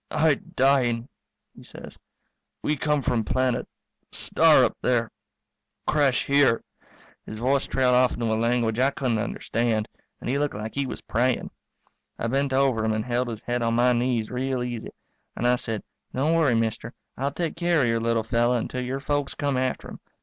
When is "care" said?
17.55-17.83